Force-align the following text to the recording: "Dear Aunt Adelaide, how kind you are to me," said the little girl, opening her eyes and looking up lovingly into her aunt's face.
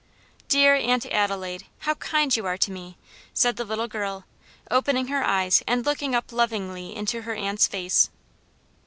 "Dear 0.47 0.73
Aunt 0.73 1.05
Adelaide, 1.11 1.65
how 1.81 1.93
kind 1.93 2.35
you 2.35 2.43
are 2.47 2.57
to 2.57 2.71
me," 2.71 2.97
said 3.35 3.55
the 3.55 3.63
little 3.63 3.87
girl, 3.87 4.25
opening 4.71 5.09
her 5.09 5.23
eyes 5.23 5.61
and 5.67 5.85
looking 5.85 6.15
up 6.15 6.31
lovingly 6.31 6.95
into 6.95 7.21
her 7.21 7.35
aunt's 7.35 7.67
face. 7.67 8.09